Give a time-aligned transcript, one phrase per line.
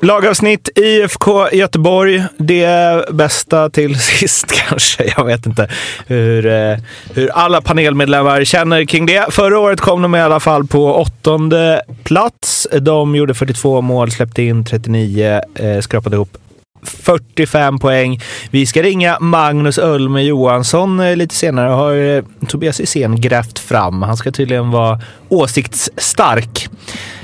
[0.00, 2.24] Lagavsnitt IFK Göteborg.
[2.36, 5.12] Det bästa till sist kanske.
[5.16, 5.68] Jag vet inte
[6.06, 6.76] hur, eh,
[7.14, 9.26] hur alla panelmedlemmar känner kring det.
[9.30, 12.66] Förra året kom de i alla fall på åttonde plats.
[12.80, 16.36] De gjorde 42 mål, släppte in 39, eh, skrapade ihop
[16.86, 18.20] 45 poäng.
[18.50, 21.68] Vi ska ringa Magnus Ölme Johansson eh, lite senare.
[21.68, 24.02] har eh, Tobias Hysén grävt fram.
[24.02, 26.68] Han ska tydligen vara åsiktsstark.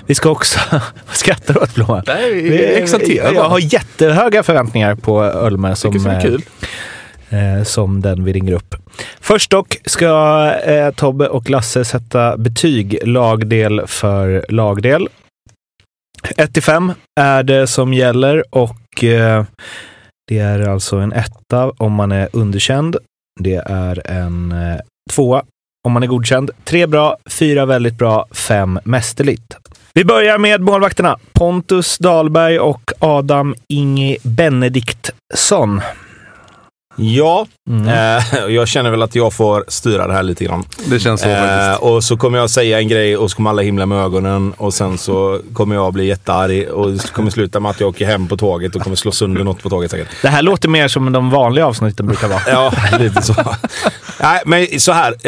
[0.06, 0.58] Vi ska också...
[1.06, 2.02] Vad skrattar du åt Blomman?
[2.06, 3.34] Nej, exalterad.
[3.34, 6.42] Jag har jättehöga förväntningar på Ölme som, det är kul.
[7.30, 8.74] eh, som den vi ringer upp.
[9.20, 15.08] Först dock ska eh, Tobbe och Lasse sätta betyg lagdel för lagdel.
[16.36, 19.44] 1 till 5 är det som gäller och eh,
[20.28, 22.96] det är alltså en etta om man är underkänd.
[23.40, 25.42] Det är en eh, tvåa
[25.86, 26.50] om man är godkänd.
[26.64, 29.56] Tre bra, fyra väldigt bra, fem mästerligt.
[29.94, 31.18] Vi börjar med målvakterna.
[31.32, 35.80] Pontus Dahlberg och Adam Inge Benediktsson.
[36.96, 37.88] Ja, Mm.
[37.88, 40.64] eh, jag känner väl att jag får styra det här lite grann.
[40.86, 43.62] Det känns så Eh, och så kommer jag säga en grej och så kommer alla
[43.62, 47.70] himla med ögonen och sen så kommer jag bli jättearg och det kommer sluta med
[47.70, 50.08] att jag åker hem på tåget och kommer slå sönder något på tåget säkert.
[50.22, 52.40] Det här låter mer som de vanliga avsnitten brukar vara.
[52.46, 53.34] Ja, lite så.
[54.20, 55.26] Nej, men så här.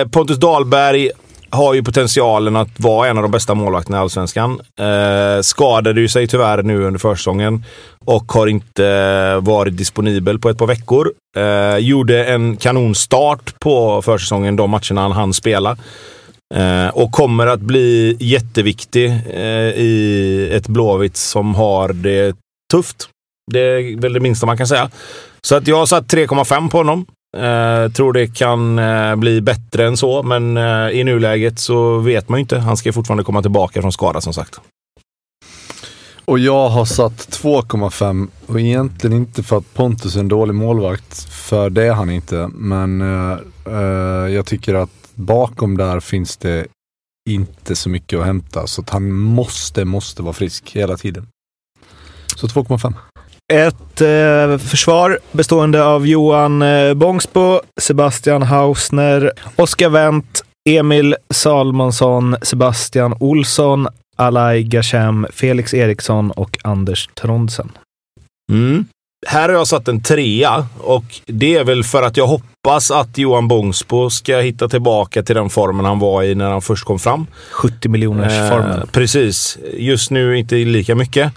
[0.00, 1.10] Eh, Pontus Dahlberg
[1.50, 4.60] har ju potentialen att vara en av de bästa målvakterna i Allsvenskan.
[4.80, 7.64] Eh, skadade ju sig tyvärr nu under försäsongen
[8.04, 11.12] och har inte varit disponibel på ett par veckor.
[11.36, 15.76] Eh, gjorde en kanonstart på försäsongen, de matcherna han hann spela.
[16.54, 22.36] Eh, och kommer att bli jätteviktig eh, i ett Blåvitt som har det
[22.72, 23.08] tufft.
[23.52, 24.90] Det är väl det minsta man kan säga.
[25.42, 27.06] Så att jag har satt 3,5 på honom.
[27.36, 32.28] Eh, tror det kan eh, bli bättre än så, men eh, i nuläget så vet
[32.28, 32.58] man ju inte.
[32.58, 34.60] Han ska ju fortfarande komma tillbaka från skada som sagt.
[36.28, 41.24] Och jag har satt 2,5 och egentligen inte för att Pontus är en dålig målvakt,
[41.24, 42.50] för det är han inte.
[42.54, 46.66] Men eh, eh, jag tycker att bakom där finns det
[47.30, 48.66] inte så mycket att hämta.
[48.66, 51.28] Så att han måste, måste vara frisk hela tiden.
[52.36, 52.94] Så 2,5.
[53.52, 63.14] Ett eh, försvar bestående av Johan eh, Bångsbo, Sebastian Hausner, Oskar Wendt, Emil Salmonsson, Sebastian
[63.20, 67.70] Olsson, Alai Gashem, Felix Eriksson och Anders Trondsen.
[68.52, 68.84] Mm.
[69.26, 73.18] Här har jag satt en trea och det är väl för att jag hoppas att
[73.18, 76.98] Johan Bångsbo ska hitta tillbaka till den formen han var i när han först kom
[76.98, 77.26] fram.
[77.52, 78.88] 70 miljoners Eh, formen.
[78.92, 79.58] precis.
[79.74, 81.32] Just nu inte lika mycket.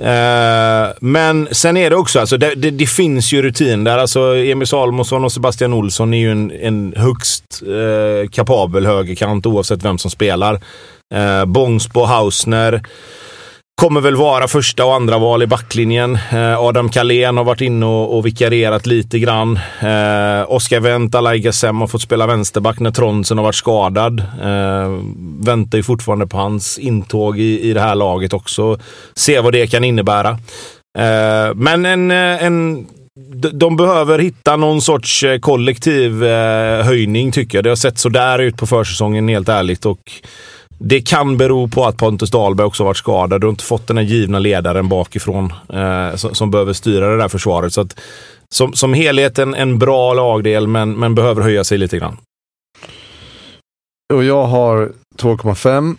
[0.00, 3.98] Eh, men sen är det också, alltså, det, det, det finns ju rutin där.
[3.98, 9.84] Alltså, Emil Salomonsson och Sebastian Olsson är ju en, en högst eh, kapabel högerkant oavsett
[9.84, 10.60] vem som spelar.
[11.14, 12.82] Eh, Bångsbo, Hausner
[13.80, 16.18] kommer väl vara första och andra val i backlinjen.
[16.32, 19.56] Eh, Adam Kalén har varit inne och, och vikarierat lite grann.
[19.80, 24.20] Eh, Oskar Wendt, Alai Gassem har fått spela vänsterback när Tronsen har varit skadad.
[24.20, 24.98] Eh,
[25.40, 28.78] väntar ju fortfarande på hans intåg i, i det här laget också.
[29.14, 30.30] Se vad det kan innebära.
[30.98, 32.86] Eh, men en, eh, en
[33.52, 37.64] de- behöver hitta någon sorts eh, kollektiv eh, höjning tycker jag.
[37.64, 39.86] Det har sett sådär ut på försäsongen helt ärligt.
[39.86, 40.00] Och
[40.82, 44.04] det kan bero på att Pontus Dahlberg också varit skadad och inte fått den här
[44.04, 47.72] givna ledaren bakifrån eh, som, som behöver styra det där försvaret.
[47.72, 48.00] Så att,
[48.54, 52.16] som, som helhet en, en bra lagdel, men, men behöver höja sig lite grann.
[54.14, 55.96] Och jag har 2,5.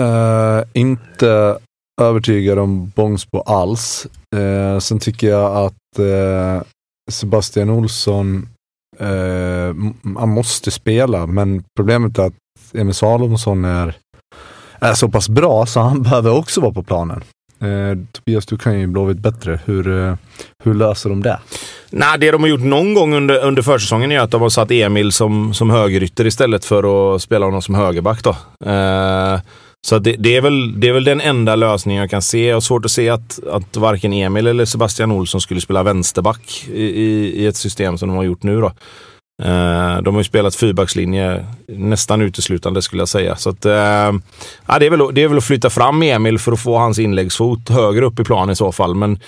[0.00, 1.58] Eh, inte
[2.00, 4.06] övertygad om Bångsbo alls.
[4.36, 6.62] Eh, sen tycker jag att eh,
[7.10, 8.48] Sebastian Olsson,
[8.98, 9.74] eh,
[10.18, 12.34] han måste spela, men problemet är att
[12.74, 13.96] Emil Salomonsson är,
[14.80, 17.22] är så pass bra så han behöver också vara på planen.
[17.60, 19.60] Eh, Tobias, du kan ju Blåvitt bättre.
[19.64, 20.14] Hur, eh,
[20.64, 21.38] hur löser de det?
[21.90, 24.70] Nej, det de har gjort någon gång under, under försäsongen är att de har satt
[24.70, 28.22] Emil som, som högerytter istället för att spela honom som högerback.
[28.22, 28.30] Då.
[28.70, 29.40] Eh,
[29.86, 32.46] Så det, det, är väl, det är väl den enda lösningen jag kan se.
[32.46, 36.64] Jag har svårt att se att, att varken Emil eller Sebastian Olsson skulle spela vänsterback
[36.72, 38.60] i, i, i ett system som de har gjort nu.
[38.60, 38.72] Då.
[39.42, 43.36] Eh, de har ju spelat fyrbackslinje nästan uteslutande skulle jag säga.
[43.36, 43.72] Så att, eh,
[44.66, 46.98] ja, det, är väl, det är väl att flytta fram Emil för att få hans
[46.98, 48.94] inläggsfot högre upp i planen i så fall.
[48.94, 49.18] Men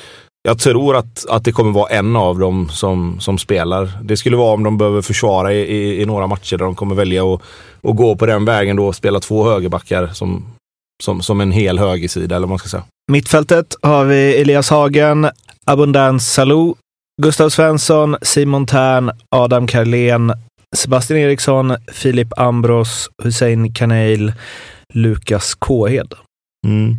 [0.43, 3.93] jag tror att, att det kommer vara en av dem som, som spelar.
[4.03, 6.95] Det skulle vara om de behöver försvara i, i, i några matcher där de kommer
[6.95, 7.43] välja att,
[7.83, 10.45] att gå på den vägen då och spela två högerbackar som,
[11.03, 12.85] som, som en hel högersida eller vad man ska säga.
[13.13, 15.29] Mittfältet har vi Elias Hagen,
[15.65, 16.75] Abundance Salou,
[17.23, 20.33] Gustav Svensson, Simon Tern, Adam Karlén,
[20.77, 24.33] Sebastian Eriksson, Filip Ambros, Hussein Kaneil,
[24.95, 26.15] Lukas Kåhed.
[26.67, 26.97] Mm.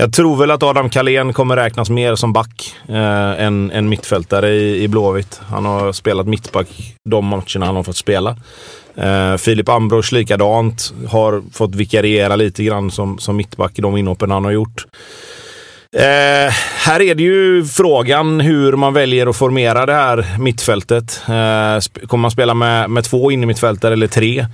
[0.00, 4.50] Jag tror väl att Adam Kalén kommer räknas mer som back eh, än, än mittfältare
[4.50, 5.40] i, i Blåvitt.
[5.46, 8.36] Han har spelat mittback de matcherna han har fått spela.
[8.94, 10.94] Eh, Filip Ambros likadant.
[11.08, 14.86] Har fått vikariera lite grann som, som mittback i de inhoppen han har gjort.
[15.96, 16.52] Eh,
[16.84, 21.22] här är det ju frågan hur man väljer att formera det här mittfältet.
[21.22, 24.46] Eh, kommer man spela med, med två innermittfältare eller tre?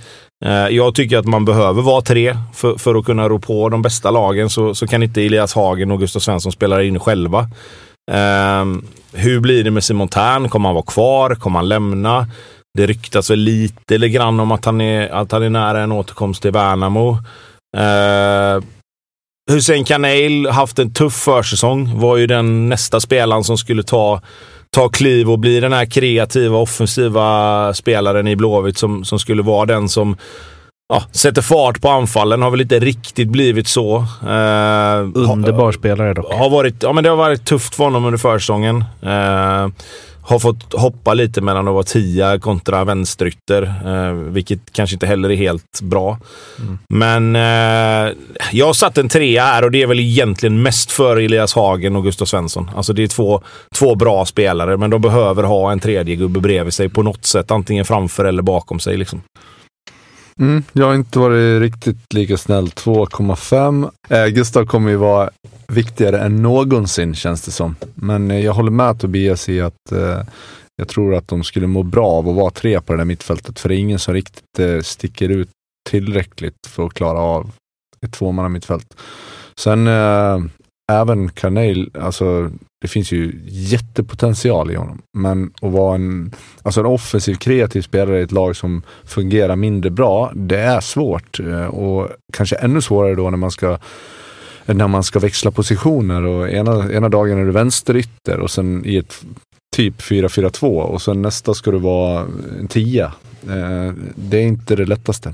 [0.45, 3.81] Eh, jag tycker att man behöver vara tre för, för att kunna rå på de
[3.81, 4.49] bästa lagen.
[4.49, 7.39] Så, så kan inte Elias Hagen och Gustav Svensson spela in själva.
[8.11, 8.65] Eh,
[9.13, 10.49] hur blir det med Simon Tern?
[10.49, 11.35] Kommer han vara kvar?
[11.35, 12.27] Kommer han lämna?
[12.77, 15.91] Det ryktas väl lite eller grann om att han är, att han är nära en
[15.91, 17.17] återkomst till Värnamo.
[17.77, 18.63] Eh,
[19.51, 21.99] Hussein Kaneil haft en tuff försäsong.
[21.99, 24.21] Var ju den nästa spelaren som skulle ta,
[24.69, 29.65] ta kliv och bli den här kreativa, offensiva spelaren i Blåvitt som, som skulle vara
[29.65, 30.17] den som
[30.93, 32.41] ja, sätter fart på anfallen.
[32.41, 33.95] Har väl inte riktigt blivit så.
[34.21, 36.33] Eh, Underbar spelare dock.
[36.33, 38.83] Har varit, ja, men det har varit tufft för honom under försäsongen.
[39.01, 39.67] Eh,
[40.23, 45.31] har fått hoppa lite mellan att vara tia kontra vänsterytter, eh, vilket kanske inte heller
[45.31, 46.17] är helt bra.
[46.59, 46.79] Mm.
[46.89, 48.13] Men eh,
[48.51, 51.95] jag har satt en trea här och det är väl egentligen mest för Elias Hagen
[51.95, 52.71] och Gustav Svensson.
[52.75, 53.41] Alltså det är två,
[53.75, 57.51] två bra spelare, men de behöver ha en tredje gubbe bredvid sig på något sätt.
[57.51, 58.97] Antingen framför eller bakom sig.
[58.97, 59.21] Liksom.
[60.41, 62.67] Mm, jag har inte varit riktigt lika snäll.
[62.67, 63.91] 2,5.
[64.09, 65.29] Eh, Gustav kommer ju vara
[65.67, 67.75] viktigare än någonsin känns det som.
[67.95, 70.21] Men eh, jag håller med Tobias i att eh,
[70.75, 73.59] jag tror att de skulle må bra av att vara tre på det där mittfältet.
[73.59, 75.49] För det är ingen som riktigt eh, sticker ut
[75.89, 77.51] tillräckligt för att klara av
[78.05, 78.97] ett tvåmannamittfält.
[79.57, 80.39] Sen eh,
[80.91, 82.51] även Carneil, alltså
[82.81, 85.01] det finns ju jättepotential i honom.
[85.17, 86.31] Men att vara en,
[86.63, 91.39] alltså en offensiv kreativ spelare i ett lag som fungerar mindre bra, det är svårt.
[91.39, 93.77] Eh, och kanske ännu svårare då när man ska
[94.65, 98.97] när man ska växla positioner och ena, ena dagen är du vänsterytter och sen i
[98.97, 99.25] ett
[99.75, 102.25] typ 4-4-2 och sen nästa ska du vara
[102.59, 103.05] en tia.
[103.43, 105.33] Eh, det är inte det lättaste.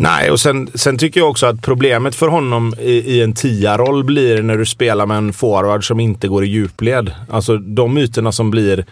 [0.00, 4.04] Nej, och sen, sen tycker jag också att problemet för honom i, i en tia-roll
[4.04, 7.14] blir när du spelar med en forward som inte går i djupled.
[7.30, 8.84] Alltså de ytorna som blir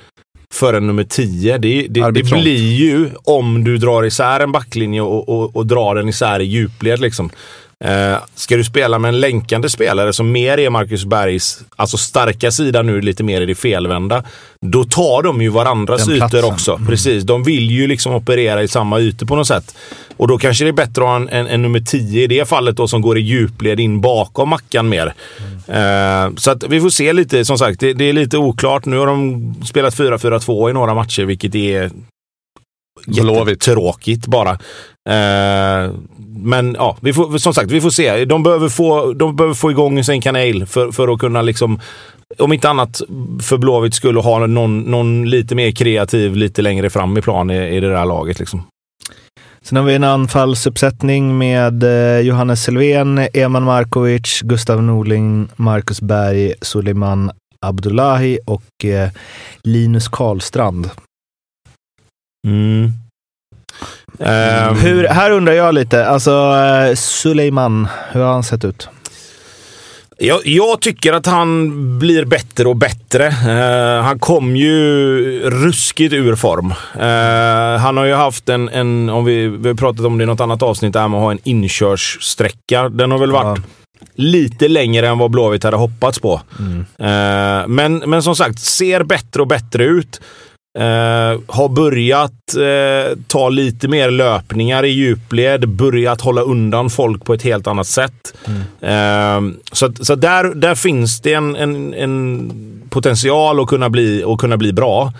[0.54, 1.58] för en nummer 10.
[1.58, 5.94] Det, det, det, blir ju om du drar isär en backlinje och, och, och drar
[5.94, 7.00] den isär i djupled.
[7.00, 7.30] Liksom.
[7.84, 12.50] Eh, ska du spela med en länkande spelare som mer är Marcus Bergs alltså starka
[12.50, 14.22] sida nu, lite mer i det felvända.
[14.60, 16.72] Då tar de ju varandras ytor också.
[16.72, 16.86] Mm.
[16.86, 19.74] Precis, de vill ju liksom operera i samma ytor på något sätt.
[20.16, 22.48] Och då kanske det är bättre att ha en, en, en nummer 10 i det
[22.48, 25.14] fallet då som går i djupled in bakom Mackan mer.
[25.68, 26.30] Mm.
[26.30, 28.84] Uh, så att vi får se lite, som sagt, det, det, är lite oklart.
[28.84, 31.90] Nu har de spelat 4-4-2 i några matcher, vilket är
[33.06, 34.52] jättetråkigt bara.
[34.52, 35.94] Uh,
[36.36, 38.24] men ja, vi får, som sagt, vi får se.
[38.24, 41.80] De behöver få, de behöver få igång sin kanal för, för att kunna liksom
[42.38, 43.00] om inte annat
[43.42, 47.76] för Blåvitt skulle ha någon, någon lite mer kreativ lite längre fram i plan i,
[47.76, 48.38] i det där laget.
[48.38, 48.62] Liksom.
[49.62, 56.54] Sen har vi en anfallsuppsättning med eh, Johannes Selvén, Eman Markovic, Gustav Norling, Marcus Berg,
[56.62, 59.08] Suleiman Abdullahi och eh,
[59.62, 60.90] Linus Karlstrand.
[62.44, 62.92] Mm.
[64.18, 68.88] Um, hur, här undrar jag lite, alltså uh, Suleiman, hur har han sett ut?
[70.18, 73.28] Jag, jag, tycker att han blir bättre och bättre.
[73.28, 74.70] Uh, han kom ju
[75.50, 76.70] ruskigt ur form.
[76.96, 80.26] Uh, han har ju haft en, en, om vi, vi har pratat om det i
[80.26, 82.88] något annat avsnitt, det här med att ha en inkörssträcka.
[82.88, 83.64] Den har väl varit ja.
[84.14, 86.40] lite längre än vad Blåvitt hade hoppats på.
[86.58, 86.78] Mm.
[86.78, 90.20] Uh, men, men som sagt, ser bättre och bättre ut.
[90.78, 97.34] Uh, har börjat uh, ta lite mer löpningar i djupled, börjat hålla undan folk på
[97.34, 98.34] ett helt annat sätt.
[98.46, 99.48] Mm.
[99.48, 102.50] Uh, så så där, där finns det en, en, en,
[102.90, 105.12] potential att kunna bli, att kunna bli bra.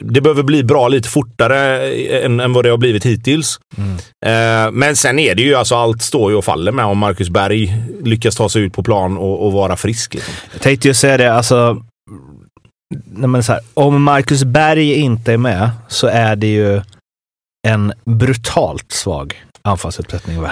[0.00, 1.90] det behöver bli bra lite fortare
[2.24, 3.60] än, än vad det har blivit hittills.
[3.76, 4.78] Mm.
[4.78, 7.74] Men sen är det ju, alltså allt står ju och faller med om Marcus Berg
[8.04, 10.14] lyckas ta sig ut på plan och, och vara frisk.
[10.14, 10.34] Liksom.
[10.52, 11.82] Jag tänkte ju säga det, alltså.
[12.94, 16.82] Nej men här, om Marcus Berg inte är med så är det ju
[17.68, 20.50] en brutalt svag anfallsuppsättning väl?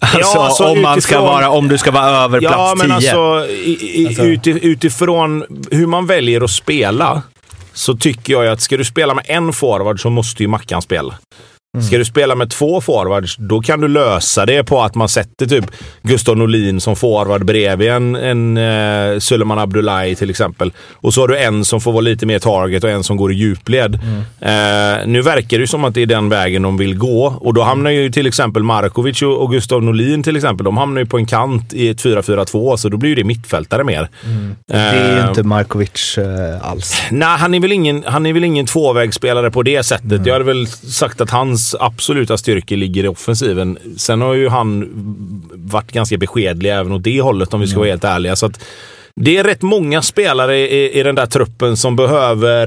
[0.00, 3.00] Alltså, alltså, om, man ska utifrån- vara, om du ska vara över Ja, plats men
[3.00, 3.12] 10.
[3.12, 7.22] alltså, i, i, Alltså- uti- utifrån hur man väljer att spela
[7.72, 11.14] så tycker jag att ska du spela med en forward så måste ju Mackan spela.
[11.74, 11.86] Mm.
[11.86, 15.46] Ska du spela med två forwards, då kan du lösa det på att man sätter
[15.46, 15.64] typ
[16.02, 20.72] Gustav Norlin som forward bredvid en, en uh, Suleiman Abdullahi till exempel.
[20.92, 23.32] Och så har du en som får vara lite mer target och en som går
[23.32, 23.94] i djupled.
[24.40, 27.54] Eh, nu verkar det ju som att det är den vägen de vill gå och
[27.54, 31.06] då hamnar ju till exempel Markovic och, och Gustav Norlin till exempel, de hamnar ju
[31.06, 34.08] på en kant i ett 4-4-2, så då blir ju det mittfältare mer.
[34.66, 37.02] Det är ju Eh, inte Markovic eh, alls.
[37.10, 40.26] Nej, han är väl ingen, han är väl ingen tvåvägsspelare på det sättet.
[40.26, 43.78] Jag hade väl sagt att hans absoluta styrka ligger i offensiven.
[43.96, 44.88] Sen har ju han
[45.54, 48.36] varit ganska beskedlig även åt det hållet om vi ska vara helt ärliga.
[48.36, 48.64] Så att
[49.20, 52.66] det är rätt många spelare i, i den där truppen som behöver,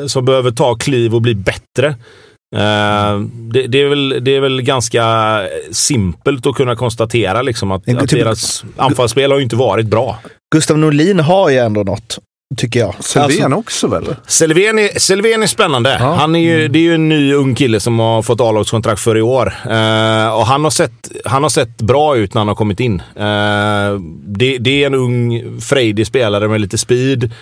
[0.00, 1.86] eh, som behöver ta kliv och bli bättre.
[2.56, 3.20] Eh,
[3.52, 5.04] det, det, är väl, det är väl ganska
[5.72, 9.86] simpelt att kunna konstatera liksom att, En- att typ- deras anfallsspel har ju inte varit
[9.86, 10.18] bra.
[10.54, 12.18] Gustav Norlin har ju ändå något,
[12.56, 12.94] tycker jag.
[13.00, 14.16] Selvén Alltså, också väl?
[14.26, 15.96] Selvén är, Selvén är spännande.
[16.00, 16.14] Ja.
[16.14, 19.16] Han är ju, det är ju en ny ung kille som har fått A-lagskontrakt för
[19.18, 19.46] i år.
[19.46, 23.02] Eh, och han har, sett, han har sett bra ut när han har kommit in.
[23.16, 27.32] Eh, det, det är en ung, frejdig spelare med lite speed.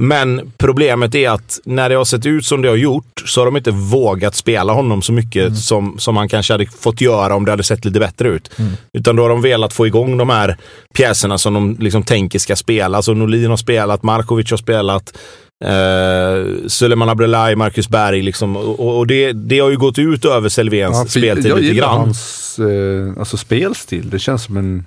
[0.00, 3.44] Men problemet är att när det har sett ut som det har gjort så har
[3.44, 7.44] de inte vågat spela honom så mycket som, som han kanske hade fått göra om
[7.44, 8.50] det hade sett lite bättre ut.
[8.92, 10.56] Utan då har de velat få igång de här
[10.94, 13.02] pjäserna som de liksom tänker ska spela.
[13.02, 15.18] Så Norlin har spelat, Markovic har spelat.
[15.64, 18.56] Uh, Suleiman Abdullahi, Marcus Berg liksom.
[18.56, 21.88] Och, och det, det har ju gått ut över Selvéns Ja, speltid jag lite gillar
[21.88, 21.98] grann.
[21.98, 24.10] hans eh, alltså spelstil.
[24.10, 24.84] Det känns som en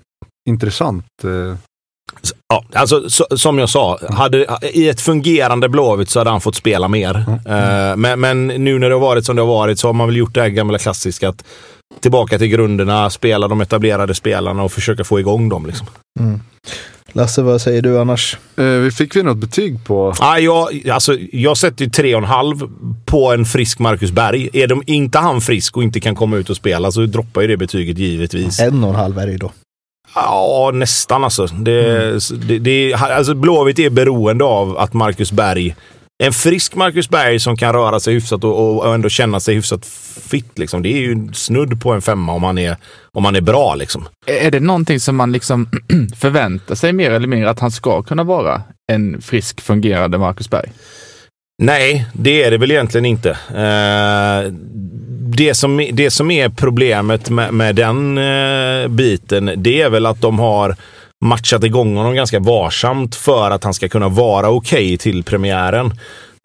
[0.49, 1.05] intressant...
[1.23, 1.55] Eh,
[2.47, 6.55] Ja, alltså, så, som jag sa, hade, i ett fungerande Blåvitt så hade han fått
[6.55, 7.25] spela mer.
[7.45, 10.07] Eh, men, men nu när det har varit som det har varit så har man
[10.07, 11.43] väl gjort det här gamla klassiska att
[11.99, 15.65] tillbaka till grunderna, spela de etablerade spelarna och försöka få igång dem.
[15.65, 15.87] Liksom.
[16.19, 16.39] mm.
[17.13, 18.37] Lasse, vad säger du annars?
[18.57, 20.13] eh, vi fick vi något betyg på?
[20.19, 22.59] Ah, jag, alltså, jag sätter ju tre och en halv
[23.05, 24.49] på en frisk Marcus Berg.
[24.53, 27.47] Är de inte han frisk och inte kan komma ut och spela så droppar ju
[27.47, 28.59] det betyget givetvis.
[28.59, 29.51] En och en halv är det ju då.
[30.15, 31.45] Ja, nästan alltså.
[31.45, 35.75] Det, det, det, alltså Blåvitt är beroende av att Marcus Berg,
[36.23, 39.85] en frisk Marcus Berg som kan röra sig hyfsat och, och ändå känna sig hyfsat
[40.29, 40.57] fit.
[40.57, 40.83] Liksom.
[40.83, 42.77] Det är ju snudd på en femma om han är,
[43.13, 43.75] om han är bra.
[43.75, 44.07] Liksom.
[44.25, 45.69] Är det någonting som man liksom
[46.15, 50.71] förväntar sig mer eller mindre att han ska kunna vara en frisk fungerande Marcus Berg?
[51.63, 53.29] Nej, det är det väl egentligen inte.
[53.29, 54.51] Eh,
[55.37, 60.21] det, som, det som är problemet med, med den eh, biten, det är väl att
[60.21, 60.75] de har
[61.25, 65.93] matchat igång honom ganska varsamt för att han ska kunna vara okej till premiären.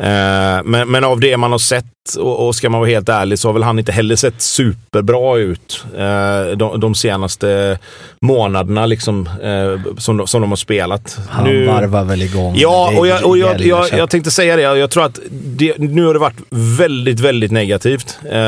[0.03, 1.85] Eh, men, men av det man har sett,
[2.19, 5.37] och, och ska man vara helt ärlig, så har väl han inte heller sett superbra
[5.39, 7.79] ut eh, de, de senaste
[8.21, 11.19] månaderna liksom, eh, som, som de har spelat.
[11.29, 12.55] Han Nu- varvar väl igång.
[12.57, 14.63] Ja, och jag, och jag, jag, jag tänkte säga det.
[14.63, 18.19] Jag, jag tror att det, nu har det varit väldigt, väldigt negativt.
[18.31, 18.39] Eh,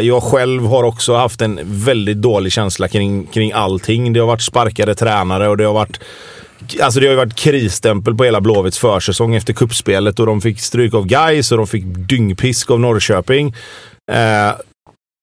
[0.00, 4.12] jag själv har också haft en väldigt dålig känsla kring, kring allting.
[4.12, 6.00] Det har varit sparkade tränare och det har varit
[6.80, 10.60] Alltså det har ju varit krisstämpel på hela Blåvitts försäsong efter kuppspelet och de fick
[10.60, 13.54] stryk av Gais och de fick dyngpisk av Norrköping.
[14.12, 14.52] Eh,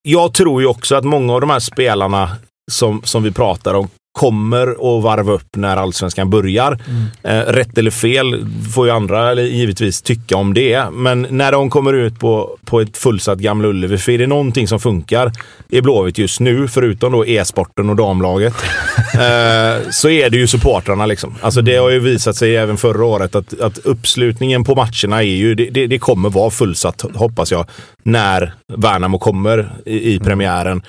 [0.01, 2.29] jag tror ju också att många av de här spelarna
[2.71, 3.89] som, som vi pratar om
[4.19, 6.77] kommer att varva upp när allsvenskan börjar.
[7.23, 8.45] Eh, rätt eller fel
[8.75, 10.85] får ju andra eller, givetvis tycka om det.
[10.91, 14.67] Men när de kommer ut på, på ett fullsatt Gamla Ullevi, för är det någonting
[14.67, 15.31] som funkar
[15.69, 18.53] i Blåvitt just nu, förutom då e-sporten och damlaget,
[19.13, 21.05] eh, så är det ju supportrarna.
[21.05, 21.35] Liksom.
[21.41, 25.35] Alltså det har ju visat sig även förra året att, att uppslutningen på matcherna är
[25.35, 27.65] ju, det, det, det kommer vara fullsatt, hoppas jag,
[28.03, 30.81] när Värnamo kommer i, i premiären.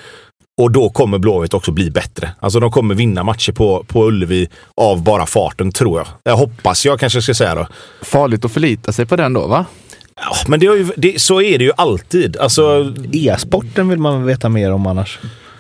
[0.60, 2.30] Och då kommer Blåvitt också bli bättre.
[2.40, 6.06] Alltså de kommer vinna matcher på, på Ullevi av bara farten, tror jag.
[6.24, 7.66] Jag hoppas jag kanske ska säga då.
[8.02, 9.64] Farligt att förlita sig på den då, va?
[10.16, 12.36] Ja, men det ju, det, så är det ju alltid.
[12.36, 15.18] Alltså, E-sporten vill man veta mer om annars.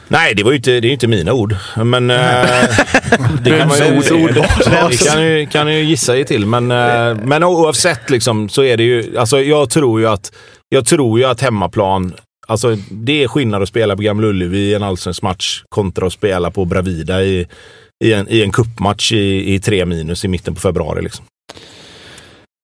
[0.08, 1.56] nej, det var ju inte, det är ju inte mina ord.
[1.76, 2.16] Men eh,
[3.44, 6.46] det kan man ju, ord det, kan ju, kan ju gissa er till.
[6.46, 10.32] Men, eh, men oavsett liksom, så är det ju, alltså jag tror ju att,
[10.68, 12.14] jag tror ju att hemmaplan
[12.50, 16.12] Alltså, det är skillnad att spela på Gamla Ullevi i en allsvensk match kontra att
[16.12, 17.46] spela på Bravida i,
[18.04, 21.02] i en, i en cupmatch i, i tre minus i mitten på februari.
[21.02, 21.24] Liksom.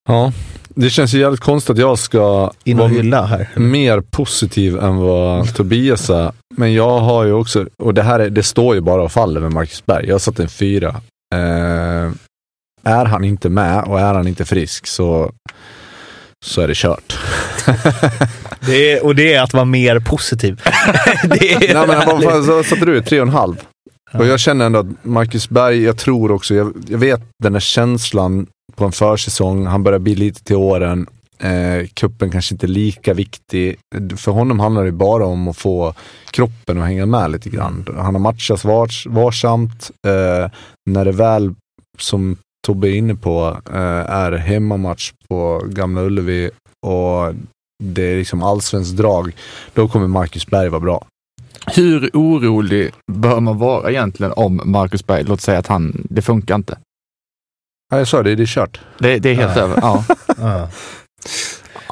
[0.09, 0.33] Ja.
[0.69, 3.49] Det känns ju jävligt konstigt att jag ska In vara hylla här.
[3.57, 6.33] mer positiv än vad Tobias är.
[6.57, 9.41] Men jag har ju också, och det här är, det står ju bara och faller
[9.41, 10.07] med Marcus Berg.
[10.07, 10.89] Jag har satt en fyra.
[11.35, 12.13] Eh,
[12.85, 15.33] är han inte med och är han inte frisk så,
[16.45, 17.19] så är det kört.
[18.67, 20.63] Det är, och det är att vara mer positiv.
[21.23, 23.57] det är, Nej men vad fan, så satte du tre och en halv.
[24.13, 27.61] Och jag känner ändå att Marcus Berg, jag tror också, jag, jag vet den här
[27.61, 28.47] känslan
[28.77, 31.07] på en försäsong, han börjar bli lite till åren.
[31.39, 33.77] Eh, kuppen kanske inte är lika viktig.
[34.17, 35.95] För honom handlar det bara om att få
[36.31, 37.87] kroppen att hänga med lite grann.
[37.97, 39.91] Han har matchats vars, varsamt.
[40.07, 40.51] Eh,
[40.91, 41.55] när det väl,
[41.99, 46.51] som Tobbe är inne på, eh, är hemmamatch på Gamla Ullevi
[46.87, 47.35] och
[47.85, 49.33] det är liksom allsvenskt drag,
[49.75, 51.07] då kommer Marcus Berg vara bra.
[51.67, 55.25] Hur orolig bör man vara egentligen om Marcus Berg?
[55.25, 56.79] Låt säga att han, det funkar inte.
[57.91, 58.81] Ja, jag sa det, det är kört.
[58.99, 59.63] Det, det är helt Ja.
[59.63, 59.79] över.
[59.83, 60.05] Ja.
[60.39, 60.69] Ja.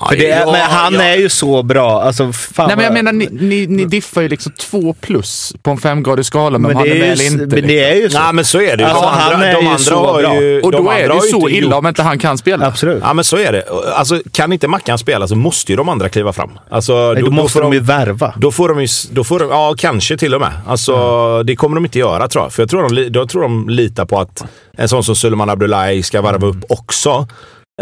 [0.08, 2.02] För det är, men han är ju så bra.
[2.02, 5.52] Alltså, fan Nej, men jag vad- menar, ni, ni, ni diffar ju liksom två plus
[5.62, 7.36] på en femgradig skala, men, men han det är väl ju, inte.
[7.38, 7.78] men det liksom.
[7.78, 8.18] är ju så.
[8.18, 8.88] Nej men så är det ju.
[8.88, 10.40] Alltså, de andra, han är de ju andra så har bra.
[10.42, 10.60] ju...
[10.60, 12.18] Och de då är andra det har ju så inte illa gjort- om inte han
[12.18, 12.66] kan spela.
[12.66, 12.98] Absolut.
[13.02, 13.64] Ja men så är det.
[13.94, 16.50] Alltså kan inte Mackan spela så måste ju de andra kliva fram.
[16.70, 18.34] Alltså, Nej, då, måste får de ju värva.
[18.36, 20.52] Då får de ju, då får de, ja kanske till och med.
[20.66, 22.52] Alltså det kommer de inte göra tror jag.
[22.52, 24.44] För jag tror de, li- då tror de litar på att
[24.76, 27.26] en sån som Suleiman Abdullahi ska varva upp också.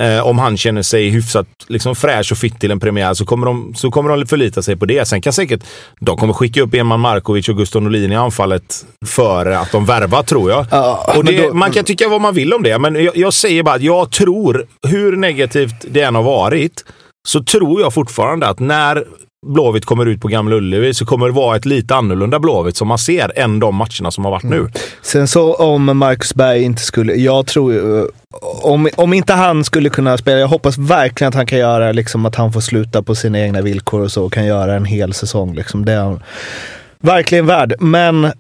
[0.01, 3.47] Eh, om han känner sig hyfsat liksom, fräsch och fit till en premiär så kommer,
[3.47, 5.09] de, så kommer de förlita sig på det.
[5.09, 5.61] Sen kan säkert,
[6.01, 10.23] de kommer skicka upp Eman Markovic och Gustav Norlin i anfallet före att de värvar
[10.23, 10.67] tror jag.
[10.71, 13.33] Ja, och det, då- man kan tycka vad man vill om det, men jag, jag
[13.33, 16.85] säger bara att jag tror, hur negativt det än har varit,
[17.29, 19.05] så tror jag fortfarande att när
[19.47, 22.89] Blåvitt kommer ut på Gamla Ullevi så kommer det vara ett lite annorlunda Blåvitt som
[22.89, 24.57] man ser än de matcherna som har varit nu.
[24.59, 24.73] Mm.
[25.03, 28.07] Sen så om Marcus Berg inte skulle, jag tror ju,
[28.63, 32.27] om, om inte han skulle kunna spela, jag hoppas verkligen att han kan göra liksom
[32.27, 35.15] att han får sluta på sina egna villkor och så och kan göra en hel
[35.15, 35.55] säsong.
[35.55, 35.85] Liksom.
[35.85, 36.23] Det är han
[37.01, 37.75] verkligen värd.
[37.81, 38.33] Men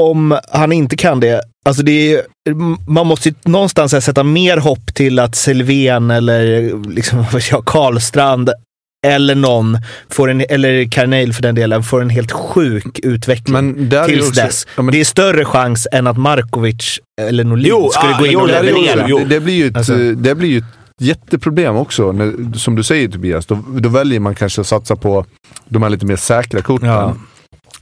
[0.00, 2.22] om han inte kan det, alltså det är,
[2.90, 7.24] man måste ju någonstans här sätta mer hopp till att Selvén eller eh, liksom,
[7.66, 8.50] Karlstrand
[9.06, 9.78] eller någon,
[10.10, 13.74] får en, eller Carneil för den delen, får en helt sjuk utveckling
[14.06, 14.66] tills också, dess.
[14.76, 18.26] Ja, men Det är större chans än att Markovic eller Norlin Jo, skulle ah, gå
[18.26, 19.18] in jo, och det är det leverera.
[19.18, 19.94] det, det blir ju ett, Alltså.
[19.96, 20.64] det blir ju ett
[21.00, 22.12] jätteproblem också.
[22.12, 25.26] När, som du säger Tobias, då, då väljer man kanske att satsa på
[25.68, 26.88] de här lite mer säkra korten.
[26.88, 27.16] Ja.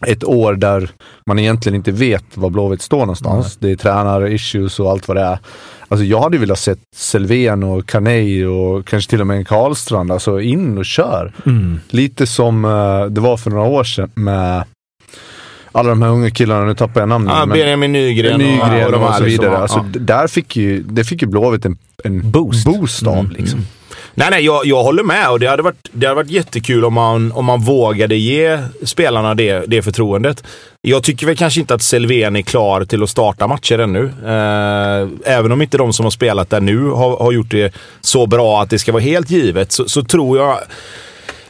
[0.06, 0.90] Ett år där
[1.26, 3.56] man egentligen inte vet var Blåvitt står någonstans.
[3.60, 5.38] Det är tränare-issues och allt vad det är.
[5.88, 10.12] Alltså jag hade velat sett Selvén och Carney och kanske till och med en Karlstrand.
[10.12, 11.32] Alltså in och kör.
[11.46, 11.80] Mm.
[11.88, 14.64] Lite som eh, det var för några år sedan med
[15.72, 17.34] alla de här unga killarna, nu tappar jag namnen.
[17.38, 19.52] Men- Benjamin Nygren, Nygren och, de här så liksom, vidare.
[19.52, 20.00] ja, alltså, ja.
[20.00, 22.64] Där fick ju, det fick ju Blåvitt en, en Boost.
[22.66, 23.18] boost av.
[23.18, 23.60] Mm, Liksom.
[24.18, 26.94] Nej, nej, jag, jag håller med och det hade varit, det hade varit jättekul om
[26.94, 30.44] man, om man vågade ge spelarna det, det förtroendet.
[30.80, 34.04] Jag tycker väl kanske inte att Selvén är klar till att starta matcher ännu.
[34.04, 38.26] Eh, även om inte de som har spelat där nu har, har gjort det så
[38.26, 40.58] bra att det ska vara helt givet, så, så tror jag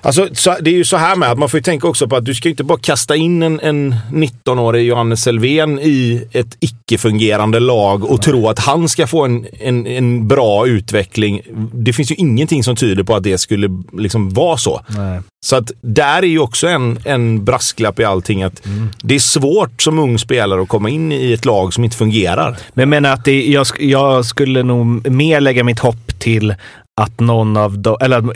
[0.06, 2.16] Alltså, så, det är ju så här med att man får ju tänka också på
[2.16, 7.60] att du ska inte bara kasta in en, en 19-årig Johannes Selvén i ett icke-fungerande
[7.60, 11.40] lag och tro att han ska få en, en, en bra utveckling.
[11.72, 14.80] Det finns ju ingenting som tyder på att det skulle liksom vara så.
[14.88, 15.20] Nej.
[15.46, 18.42] Så att där är ju också en, en brasklapp i allting.
[18.42, 18.62] att
[19.02, 22.56] Det är svårt som ung spelare att komma in i ett lag som inte fungerar.
[22.74, 26.54] Men jag menar att det, jag, jag skulle nog mer lägga mitt hopp till
[27.00, 28.32] att någon av de, eller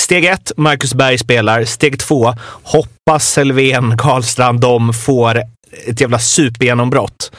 [0.00, 1.64] Steg ett, Marcus Berg spelar.
[1.64, 5.42] Steg två, hoppas Selvén, Karlstrand, de får
[5.86, 7.32] ett jävla supergenombrott.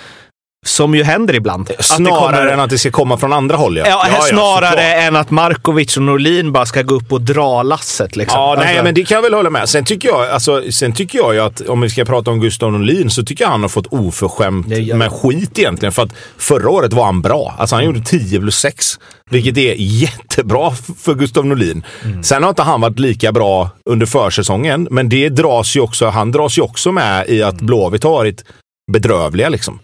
[0.65, 1.69] Som ju händer ibland.
[1.79, 3.77] Att Snarare kommer- än att det ska komma från andra håll.
[3.77, 4.75] Ja, snarare såklart.
[4.79, 8.15] än att Markovic och Norlin bara ska gå upp och dra lasset.
[8.15, 8.39] Liksom.
[8.39, 9.69] Ja, nej, Alltså- men det kan jag väl hålla med.
[9.69, 12.71] Sen tycker jag, alltså, sen tycker jag ju att om vi ska prata om Gustav
[12.71, 15.91] Norlin så tycker jag han har fått oförskämt gör- med skit egentligen.
[15.91, 17.55] För att förra året var han bra.
[17.57, 18.99] Alltså han gjorde 10 plus 6.
[19.29, 20.71] Vilket är jättebra
[21.01, 21.83] för Gustav Norlin.
[22.23, 26.31] Sen har inte han varit lika bra under försäsongen, men det dras ju också, han
[26.31, 28.43] dras ju också med i att Blåvitt har varit
[28.91, 29.49] bedrövliga.
[29.49, 29.79] Liksom.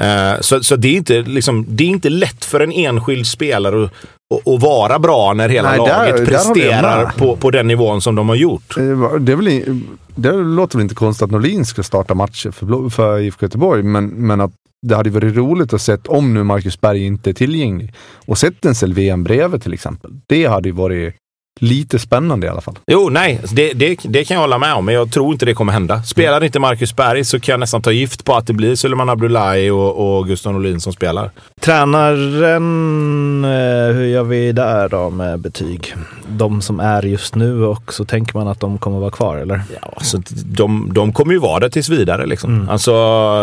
[0.00, 3.84] Eh, så så det, är inte, liksom, det är inte lätt för en enskild spelare
[3.84, 3.90] att,
[4.34, 7.16] att, att vara bra när hela Nej, där- laget där presterar med.
[7.16, 8.76] på, på den nivån som de har gjort.
[8.78, 9.80] Eh, Det, är väl,
[10.14, 14.06] det låter väl inte konstigt att Norlin ska starta matcher för, för IFK Göteborg, men,
[14.06, 14.52] men att
[14.86, 17.94] det hade varit roligt att se om nu Marcus Berg inte är tillgänglig
[18.26, 20.10] och sett en Selvén bredvid till exempel.
[20.26, 21.14] Det hade ju varit
[21.60, 22.78] lite spännande i alla fall.
[22.86, 25.54] Jo, nej, det, det, det kan jag hålla med om, men jag tror inte det
[25.54, 26.02] kommer hända.
[26.02, 29.08] Spelar inte Marcus Berg så kan jag nästan ta gift på att det blir Suleiman
[29.08, 31.30] Abdullahi och, och Gustav Norlin som spelar.
[31.60, 35.94] Tränaren, eh, hur gör vi där då med betyg?
[36.28, 39.62] De som är just nu och så tänker man att de kommer vara kvar eller?
[39.82, 42.26] Ja, så de, de kommer ju vara där tills vidare.
[42.26, 42.54] Liksom.
[42.54, 42.68] Mm.
[42.68, 42.92] Alltså,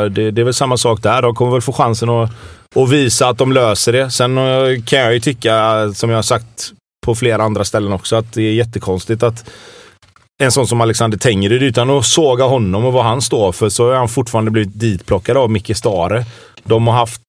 [0.10, 1.22] det, det är väl samma sak där.
[1.22, 2.32] De kommer väl få chansen att,
[2.76, 4.12] att visa att de löser det.
[4.12, 5.54] Sen eh, kan jag ju tycka,
[5.94, 6.74] som jag har sagt
[7.04, 9.50] på flera andra ställen också, att det är jättekonstigt att
[10.42, 13.90] en sån som Alexander Tengryd, utan att såga honom och vad han står för, så
[13.90, 16.26] har han fortfarande blivit ditplockad av Micke Stare.
[16.64, 17.22] De har haft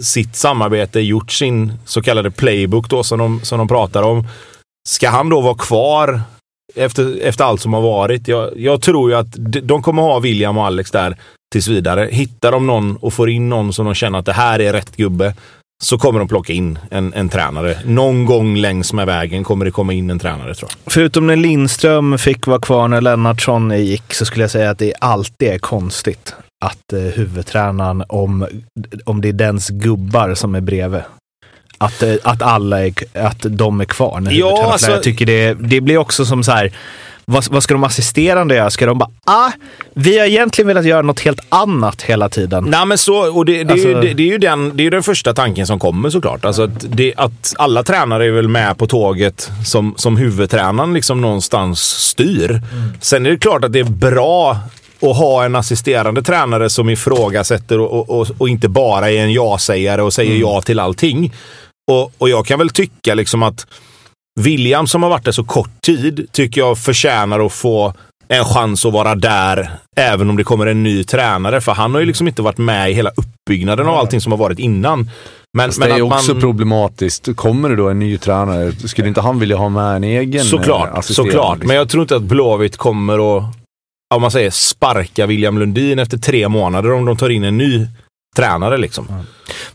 [0.00, 4.26] sitt samarbete, gjort sin så kallade playbook då som de, som de pratar om.
[4.88, 6.20] Ska han då vara kvar
[6.74, 8.28] efter, efter allt som har varit?
[8.28, 11.16] Jag, jag tror ju att de, de kommer ha William och Alex där
[11.52, 12.08] tills vidare.
[12.12, 14.96] Hittar de någon och får in någon som de känner att det här är rätt
[14.96, 15.34] gubbe,
[15.84, 17.78] så kommer de plocka in en, en tränare.
[17.84, 20.92] Någon gång längs med vägen kommer det komma in en tränare tror jag.
[20.92, 24.94] Förutom när Lindström fick vara kvar när Lennartsson gick så skulle jag säga att det
[25.00, 28.46] alltid är konstigt att eh, huvudtränaren, om,
[29.04, 31.00] om det är dens gubbar som är bredvid,
[31.78, 35.54] att, eh, att alla är, att de är kvar när Ja, alltså- Jag tycker det,
[35.54, 36.72] det blir också som så här,
[37.30, 38.70] vad, vad ska de assisterande göra?
[38.70, 39.50] Ska de bara, ah,
[39.94, 42.64] vi har egentligen velat göra något helt annat hela tiden.
[42.64, 44.86] Nej, men så, och det, det, är ju, Alltså- det, det, är ju den, det
[44.86, 46.44] är den första tanken som kommer såklart.
[46.44, 46.86] Alltså att,
[47.16, 52.60] att alla tränare är väl med på tåget som, som huvudtränaren liksom någonstans styr.
[53.00, 54.56] Sen är det klart att det är bra
[55.00, 59.32] att ha en assisterande tränare som ifrågasätter och, och, och, och inte bara är en
[59.32, 61.32] ja-sägare och säger ja till allting.
[61.90, 63.66] Och, och jag kan väl tycka liksom att
[64.38, 67.94] William som har varit där så kort tid tycker jag förtjänar att få
[68.28, 71.60] en chans att vara där även om det kommer en ny tränare.
[71.60, 74.36] För han har ju liksom inte varit med i hela uppbyggnaden av allting som har
[74.38, 75.10] varit innan.
[75.56, 77.28] Men, Fast det är också man- problematiskt.
[77.36, 80.46] Kommer det då en ny tränare, skulle inte han vilja ha med en egen eh,
[80.46, 81.56] Såklart, såklart.
[81.56, 81.68] liksom?
[81.68, 83.44] Men jag tror inte att Blåvitt kommer att,
[84.14, 87.86] om man säger sparka William Lundin efter tre månader om de tar in en ny
[88.36, 89.24] tränare liksom.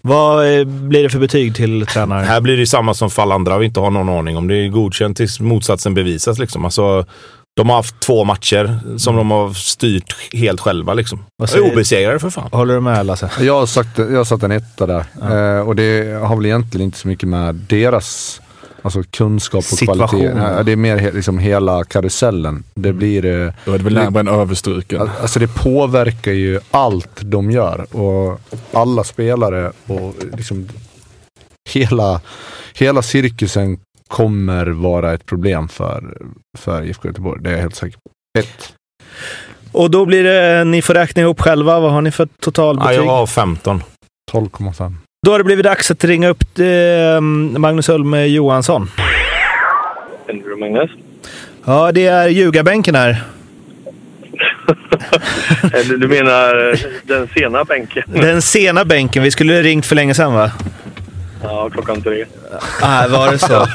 [0.01, 2.25] Vad eh, blir det för betyg till tränaren?
[2.25, 4.47] Här blir det samma som för alla andra vi inte har någon aning om.
[4.47, 6.65] Det är godkänt tills motsatsen bevisas liksom.
[6.65, 7.05] Alltså,
[7.55, 11.25] de har haft två matcher som de har styrt helt själva liksom.
[11.71, 12.49] Obesegrade för fan.
[12.51, 13.31] Håller du med Lasse?
[13.39, 15.05] Jag har, sagt, jag har satt en etta där.
[15.21, 18.41] Eh, och det har väl egentligen inte så mycket med deras
[18.83, 20.19] alltså, kunskap och Situation.
[20.19, 20.33] kvalitet.
[20.55, 22.63] Nej, det är mer he, liksom hela karusellen.
[22.75, 23.25] Det blir...
[23.25, 25.01] Eh, Då är det väl närmare en överstruken.
[25.01, 28.39] Al- Alltså det påverkar ju allt de gör och
[28.73, 30.69] alla spelare och liksom
[31.69, 32.21] hela,
[32.73, 36.17] hela cirkusen kommer vara ett problem för,
[36.57, 37.41] för IFK Göteborg.
[37.43, 38.39] Det är jag helt säker på.
[38.39, 38.73] Ett.
[39.71, 41.79] Och då blir det, ni får räkna ihop själva.
[41.79, 42.97] Vad har ni för Ja, totalbetyg?
[42.97, 43.83] jag har 15.
[44.31, 44.95] 12,5.
[45.23, 47.21] Då har det blivit dags att ringa upp eh,
[47.59, 48.89] Magnus Ulme Johansson.
[50.27, 50.91] Henry Magnus.
[51.65, 53.23] Ja, det är ljugarbänken här.
[55.99, 58.03] Du menar eh, den sena bänken?
[58.07, 59.23] Den sena bänken.
[59.23, 60.51] Vi skulle ringt för länge sedan va?
[61.43, 62.25] Ja, klockan tre.
[62.81, 63.67] Nej, var det så?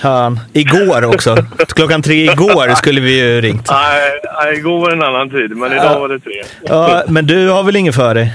[0.00, 0.40] Fan.
[0.52, 1.36] Igår också.
[1.68, 3.68] Klockan tre igår skulle vi ju ringt.
[3.70, 6.42] Nej, igår var en annan tid, men idag var det tre.
[6.64, 8.32] Ja, men du har väl inget för dig?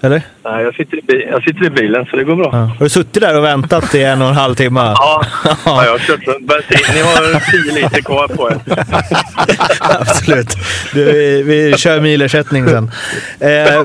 [0.00, 0.22] Eller?
[0.44, 2.48] Nej, jag sitter, i bi- jag sitter i bilen, så det går bra.
[2.52, 2.58] Ja.
[2.58, 4.80] Har du suttit där och väntat i en och en halv timme?
[4.80, 5.22] Ja,
[5.64, 6.94] ja jag har kört bensin.
[6.94, 8.58] Ni har tio liter kvar på er.
[10.00, 10.56] Absolut.
[10.94, 12.90] Du, vi, vi kör milersättning sen.
[13.40, 13.82] Eh,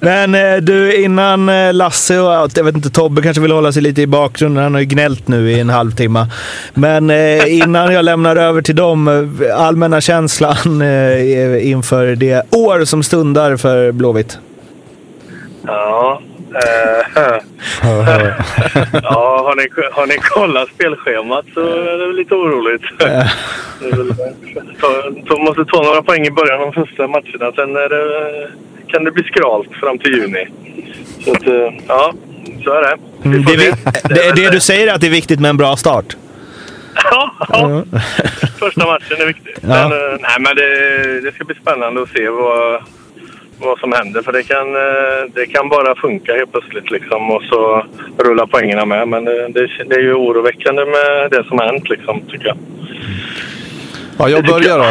[0.00, 3.82] men eh, du, innan eh, Lasse och jag vet inte, Tobbe kanske vill hålla sig
[3.82, 4.62] lite i bakgrunden.
[4.62, 6.26] Han har ju gnällt nu i en halvtimme.
[6.74, 13.02] Men eh, innan jag lämnar över till dem, allmänna känslan eh, inför det år som
[13.02, 14.38] stundar för Blåvitt.
[15.66, 16.22] Ja.
[16.54, 17.06] Eh,
[19.02, 22.82] ja, har ni, har ni kollat spelschemat så är det lite oroligt.
[25.28, 27.52] Ta, måste ta några poäng i början av de första matcherna.
[27.56, 28.48] Sen det,
[28.88, 30.46] kan det bli skralt fram till juni.
[31.24, 32.12] Så att, eh, ja,
[32.64, 32.96] så är det.
[33.24, 33.72] Mm, det, vi-
[34.14, 36.16] det, det du säger är att det är viktigt med en bra start.
[37.10, 37.84] Ja, ja.
[38.58, 39.54] första matchen är viktig.
[39.60, 39.68] Ja.
[39.68, 42.82] Men, eh, nej, men det, det ska bli spännande att se vad,
[43.62, 44.22] vad som händer.
[44.22, 47.84] För det kan, eh, det kan bara funka helt plötsligt liksom, och så
[48.18, 49.08] rullar poängerna med.
[49.08, 52.56] Men det, det, det är ju oroväckande med det som har hänt, liksom, tycker jag.
[54.18, 54.84] Ja, jag börjar då,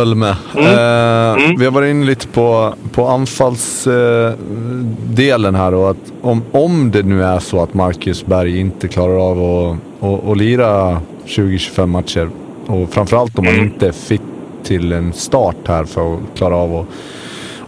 [0.00, 0.28] Ölme.
[0.56, 1.56] Eh, Mm.
[1.58, 7.02] Vi har varit inne lite på, på anfallsdelen eh, här och att om, om det
[7.02, 9.76] nu är så att Marcus Berg inte klarar av att,
[10.08, 12.28] att, att lira 20-25 matcher
[12.66, 13.66] och framförallt om man Mm.
[13.66, 14.22] inte är fit
[14.62, 16.86] till en start här för att klara av att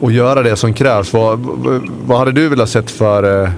[0.01, 1.13] och göra det som krävs.
[1.13, 1.39] Vad,
[2.07, 3.49] vad- hade du velat sett för, eh,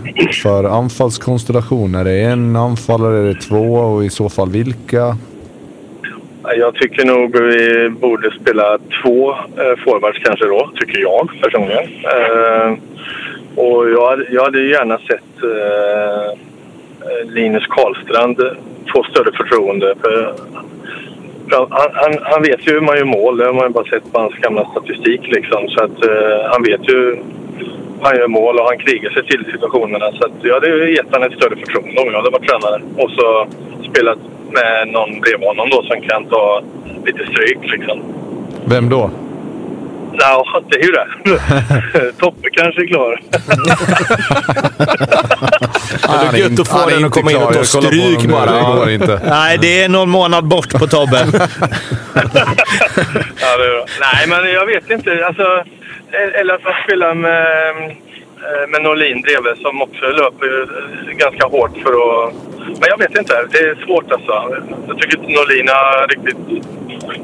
[0.43, 1.95] för anfallskonstellation?
[1.95, 5.17] Är det en anfallare, är det två och i så fall vilka?
[6.57, 11.85] Jag tycker nog vi borde spela två eh, forwards kanske då, tycker jag personligen.
[12.05, 12.73] Eh,
[13.65, 16.39] och jag hade, jag hade gärna sett eh,
[17.35, 18.37] Linus Karlstrand
[18.93, 19.95] få större förtroende.
[20.01, 20.35] För
[21.51, 24.13] han, han, han vet ju hur man gör mål, det har man ju bara sett
[24.13, 25.21] på hans gamla statistik.
[25.37, 25.69] Liksom.
[25.69, 27.23] Så att, eh, han vet ju hur
[28.03, 30.13] han gör mål och han krigar sig till situationerna.
[30.13, 32.83] Så att jag hade gett honom ett större förtroende om jag hade varit tränare.
[32.97, 33.47] Och så
[33.91, 34.19] spelat
[34.51, 36.63] med någon bredvid honom då som kan ta
[37.07, 38.03] lite stryk liksom.
[38.65, 39.11] Vem då?
[40.19, 42.13] Ja, det är ju det.
[42.19, 43.21] Toppe kanske är klar.
[46.33, 48.53] Det är gött att få den att komma in och ta stryk bara.
[48.53, 49.21] Det går inte.
[49.29, 51.27] Nej, det är någon månad bort på Tobbe.
[53.41, 53.87] Ja, det är bra.
[54.01, 55.27] Nej, men jag vet inte.
[55.27, 55.65] Alltså,
[56.41, 57.97] eller att man spelar med,
[58.45, 62.35] Eh, med Norlin bredvid som också löper eh, ganska hårt för att...
[62.81, 63.35] Men jag vet inte.
[63.53, 64.33] Det är svårt alltså.
[64.89, 66.43] Jag tycker inte Norlin har riktigt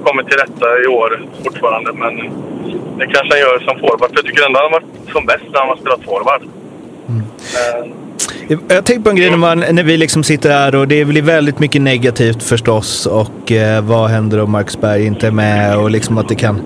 [0.06, 1.10] kommit till rätta i år
[1.44, 1.92] fortfarande.
[1.92, 2.14] Men
[2.98, 4.10] det kanske han gör som forward.
[4.14, 6.42] Jag tycker ändå han har varit som bäst när han har spelat forward.
[7.08, 7.22] Mm.
[7.58, 11.04] Eh, Jag tänkte på en grej när, man, när vi liksom sitter här och det
[11.04, 13.06] blir väldigt mycket negativt förstås.
[13.06, 16.60] Och eh, vad händer om Marcus Berg inte är med och liksom att det kan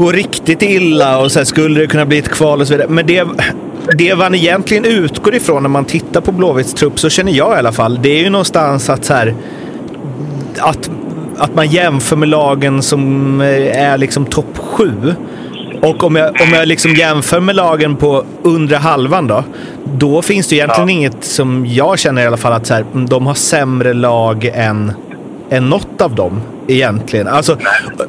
[0.00, 2.88] gå riktigt illa och så här, skulle det kunna bli ett kval och så vidare.
[2.88, 3.26] Men det,
[3.98, 7.58] det man egentligen utgår ifrån när man tittar på Blåvitts trupp, så känner jag i
[7.58, 9.34] alla fall, det är ju någonstans att så här,
[10.58, 10.90] att,
[11.38, 15.14] att man jämför med lagen som eh, är liksom topp sju.
[15.82, 19.44] Och om jag, om jag liksom jämför med lagen på undre halvan då,
[19.84, 23.26] då finns det egentligen inget som jag känner i alla fall att så här, de
[23.26, 24.92] har sämre lag än,
[25.50, 27.28] än något av dem egentligen.
[27.28, 27.56] Alltså,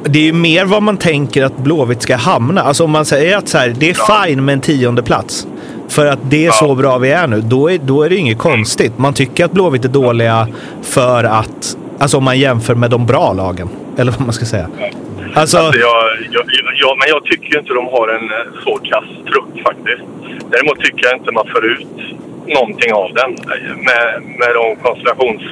[0.04, 2.62] det är ju mer vad man tänker att Blåvitt ska hamna.
[2.62, 5.46] Alltså om man säger att så här, det är fine med en tionde plats
[5.88, 8.38] för att det är så bra vi är nu, då är, då är det inget
[8.38, 8.98] konstigt.
[8.98, 10.48] Man tycker att Blåvitt är dåliga
[10.82, 13.68] för att, alltså om man jämför med de bra lagen.
[13.98, 14.68] Eller vad man ska säga.
[15.34, 16.44] Alltså, Alltså jag, jag,
[16.80, 20.02] jag, men jag tycker inte de har en eh, så kass trupp faktiskt.
[20.50, 21.86] Däremot tycker jag inte man får ut
[22.46, 23.30] någonting av den
[23.88, 25.42] med, med de konstellations...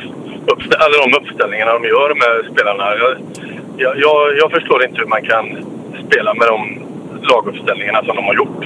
[0.48, 2.84] Alla alltså, de uppställningarna de gör med spelarna.
[2.96, 5.46] Jag, jag, jag, förstår inte hur man kan
[6.06, 6.60] spela med de
[7.30, 8.64] laguppställningarna som de har gjort.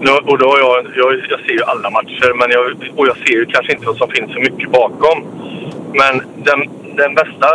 [0.00, 2.64] Nu, och då jag, jag, jag ser ju alla matcher men jag,
[2.96, 5.18] och jag ser ju kanske inte vad som finns så mycket bakom.
[5.94, 6.60] Men den,
[6.96, 7.48] den bästa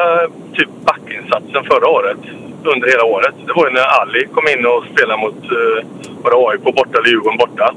[0.54, 2.18] typ backinsatsen förra året,
[2.64, 6.48] under hela året, det var ju när Ali kom in och spelade mot eh, uh,
[6.50, 7.74] AIK borta eller Djurgården borta.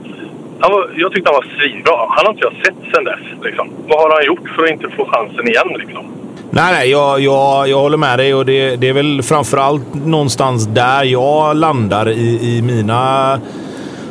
[0.61, 1.97] Han var, jag tyckte han var svinbra.
[2.09, 3.45] Han har inte jag sett sen dess.
[3.45, 3.69] Liksom.
[3.89, 5.69] Vad har han gjort för att inte få chansen igen?
[5.79, 6.05] Liksom?
[6.51, 10.67] Nej, nej, jag, jag, jag håller med dig och det, det är väl framförallt någonstans
[10.67, 13.41] där jag landar i, i mina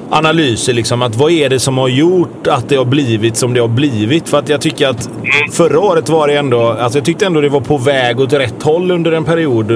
[0.09, 0.73] analyser.
[0.73, 3.67] Liksom, att vad är det som har gjort att det har blivit som det har
[3.67, 4.29] blivit?
[4.29, 5.09] För att jag tycker att
[5.51, 6.61] förra året var det ändå...
[6.61, 9.71] Alltså jag tyckte ändå det var på väg åt rätt håll under en period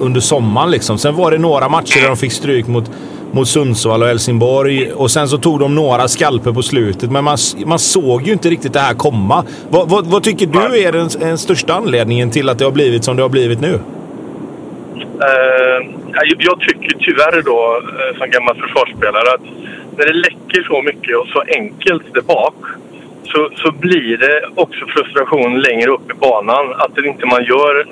[0.00, 0.70] under sommaren.
[0.70, 0.98] Liksom.
[0.98, 2.90] Sen var det några matcher där de fick stryk mot,
[3.32, 7.10] mot Sundsvall och Helsingborg och sen så tog de några skalper på slutet.
[7.10, 7.36] Men man,
[7.66, 9.44] man såg ju inte riktigt det här komma.
[9.70, 13.04] Vad, vad, vad tycker du är den, den största anledningen till att det har blivit
[13.04, 13.78] som det har blivit nu?
[16.12, 19.40] Jag, jag tycker tyvärr då, eh, som gammal försvarsspelare, att
[19.96, 22.54] när det läcker så mycket och så enkelt där bak
[23.24, 26.72] så, så blir det också frustration längre upp i banan.
[26.72, 27.86] Att det inte man gör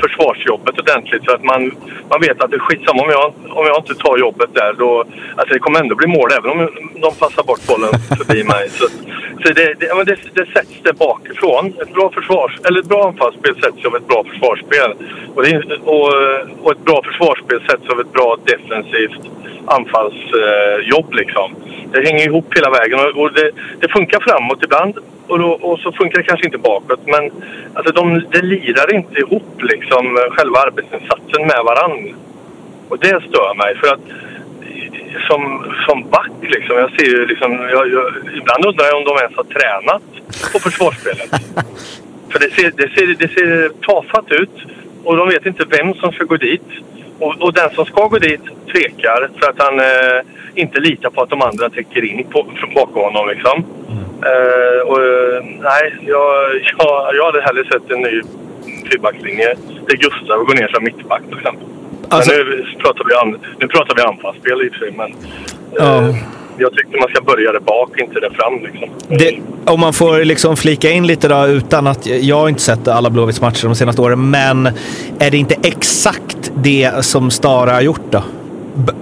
[0.00, 1.62] försvarsjobbet ordentligt så att man,
[2.10, 4.72] man vet att det är skitsamma om jag, om jag inte tar jobbet där.
[4.72, 5.04] Då,
[5.36, 6.58] alltså det kommer ändå bli mål även om
[6.94, 8.68] de passar bort bollen förbi mig.
[8.68, 8.88] Så,
[9.42, 11.66] så det, det, det, det sätts där bakifrån.
[11.82, 14.90] Ett bra, försvars, eller ett bra anfallsspel sätts av ett bra försvarsspel.
[15.34, 16.08] Och, det, och,
[16.62, 19.22] och ett bra försvarsspel sätts av ett bra defensivt
[19.66, 21.08] anfallsjobb.
[21.12, 21.54] Eh, liksom.
[21.92, 24.98] Det hänger ihop hela vägen och, och det, det funkar framåt ibland
[25.28, 27.00] och, då, och så funkar det kanske inte bakåt.
[27.06, 27.30] Men
[27.74, 32.14] alltså de, det lirar inte ihop liksom, själva arbetsinsatsen med varann.
[32.88, 33.76] Och det stör mig.
[33.76, 34.00] För att
[35.28, 38.04] som, som back liksom, jag ser ju liksom, jag, jag,
[38.36, 40.02] ibland undrar jag om de ens har tränat
[40.52, 41.30] på försvarsspelet.
[42.30, 44.56] För det ser, det, ser, det ser tafatt ut
[45.04, 46.68] och de vet inte vem som ska gå dit.
[47.18, 48.40] Och, och den som ska gå dit
[48.72, 50.20] tvekar för att han eh,
[50.54, 53.28] inte litar på att de andra täcker in på, bakom honom.
[53.28, 53.64] Liksom.
[54.22, 54.98] Eh, och,
[55.60, 58.22] nej, jag, jag, jag hade hellre sett en ny
[58.90, 59.54] fyrbackslinje
[59.86, 61.64] där Gustav går ner som mittback till exempel.
[62.08, 65.14] Alltså- nu pratar vi, an, nu pratar vi anfallsspel i och för sig, men
[65.76, 66.08] Ja.
[66.08, 66.14] eh,
[66.58, 68.54] jag tycker man ska börja där bak, inte där fram.
[68.62, 68.88] Liksom.
[69.18, 69.38] Det,
[69.72, 72.06] om man får liksom flika in lite då, utan att...
[72.06, 74.66] Jag har inte sett alla Blåvitts matcher de senaste åren, men
[75.18, 78.22] är det inte exakt det som Stara har gjort då?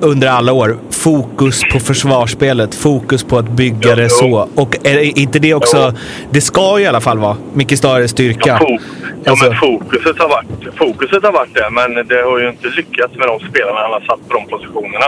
[0.01, 0.77] Under alla år.
[0.91, 4.09] fokus på försvarsspelet, fokus på att bygga Jo, det jo.
[4.09, 4.49] så.
[4.55, 5.93] Och är inte det också,
[6.31, 8.59] det ska i alla fall vara Micke Stares styrka.
[8.59, 8.79] Fo-
[9.25, 12.69] ja, Alltså- men fokuset har, varit, fokuset har varit det, men det har ju inte
[12.69, 15.07] lyckats med de spelarna han har satt på de positionerna.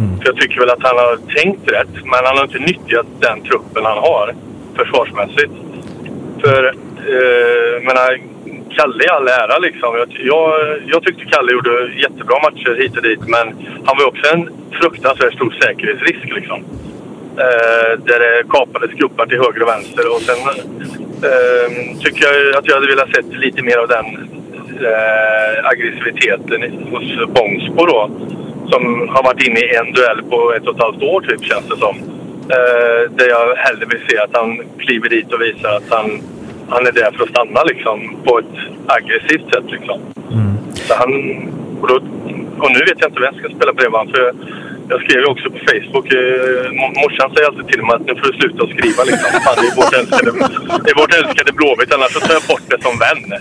[0.00, 0.16] Mm.
[0.20, 3.42] Så jag tycker väl att han har tänkt rätt, men han har inte nyttjat den
[3.42, 4.34] truppen han har
[4.76, 5.52] försvarsmässigt.
[6.40, 6.74] För,
[7.08, 8.20] eh, jag menar,
[8.76, 9.96] Kalle i all ära liksom.
[9.96, 13.46] Jag, jag, jag tyckte Kalle gjorde jättebra matcher hit och dit, men
[13.84, 16.64] han var ju också en fruktansvärt stor säkerhetsrisk liksom.
[17.44, 20.04] Eh, där det kapades gubbar till höger och vänster.
[20.14, 20.38] Och sen
[21.28, 24.06] eh, tycker jag att jag hade velat sett lite mer av den
[24.84, 26.60] eh, aggressiviteten
[26.90, 28.10] hos Bångsbo då.
[28.72, 31.68] Som har varit inne i en duell på ett och ett halvt år typ känns
[31.68, 31.96] det som.
[32.56, 36.22] Eh, där jag hellre vill se att han kliver dit och visar att han,
[36.68, 38.56] han är där för att stanna liksom på ett
[38.86, 40.00] aggressivt sätt liksom.
[40.74, 41.10] Så han,
[41.80, 41.94] och, då,
[42.62, 44.32] och nu vet jag inte vem jag ska spela bredvid honom, för
[44.88, 46.06] jag skrev också på Facebook.
[46.12, 49.30] Eh, mo- morsan säger alltid till mig att nu får du sluta att skriva liksom.
[49.44, 50.30] Fan, det är vårt älskade,
[50.84, 53.22] det är vårt älskade Blåvitt, annars så tar jag bort det som vän.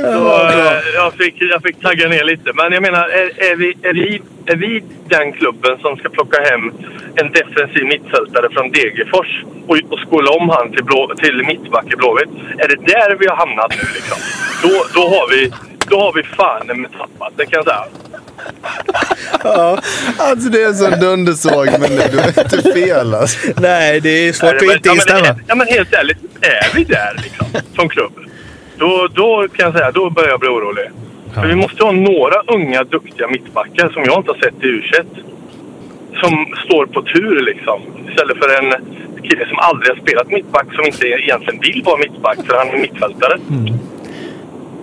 [0.00, 2.52] Så, eh, jag, fick, jag fick tagga ner lite.
[2.54, 6.40] Men jag menar, är, är, vi, är, vi, är vi den klubben som ska plocka
[6.50, 6.72] hem
[7.14, 11.96] en defensiv mittfältare från Degerfors och, och skola om han till, blå, till mittback i
[11.96, 12.28] Blåvitt?
[12.58, 14.18] Är det där vi har hamnat nu liksom?
[14.62, 15.52] Då, då, har, vi,
[15.88, 17.84] då har vi fan med tappat, det kan jag säga.
[20.18, 23.38] Alltså det är en sån dundersåg, men du har inte fel alltså.
[23.56, 25.40] Nej, det är svårt att men- inte ja, men- instämma.
[25.46, 28.12] Ja, men helt ärligt, är vi där liksom, som klubb?
[28.80, 30.90] Då, då kan jag säga, då börjar jag bli orolig.
[31.34, 34.82] För vi måste ha några unga, duktiga mittbackar som jag inte har sett i u
[36.20, 37.80] Som står på tur liksom.
[38.10, 38.72] Istället för en
[39.22, 42.78] kille som aldrig har spelat mittback, som inte egentligen vill vara mittback för han är
[42.78, 43.38] mittfältare.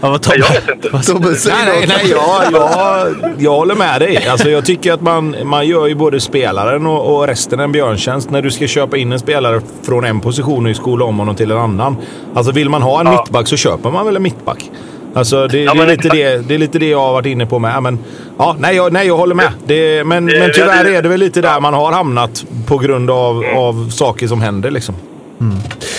[0.01, 0.89] Ja, vad Nej, Tobbe, jag vet inte.
[0.89, 4.27] vad- Tobbe, säg Nej, nej, nej jag, jag, jag håller med dig.
[4.27, 8.29] Alltså, jag tycker att man, man gör ju både spelaren och, och resten en björntjänst
[8.29, 11.51] när du ska köpa in en spelare från en position och skola om honom till
[11.51, 11.97] en annan.
[12.35, 13.11] Alltså vill man ha en Ja.
[13.11, 14.71] mittback så köper man väl en mittback.
[15.13, 17.45] Alltså det, Ja, det, är lite det, det är lite det jag har varit inne
[17.45, 17.83] på med.
[17.83, 17.99] Men,
[18.37, 19.51] ja, nej, jag, nej, jag håller med.
[19.65, 23.43] Det, men, men tyvärr är det väl lite där man har hamnat på grund av,
[23.55, 24.71] av saker som händer.
[24.71, 24.95] Liksom.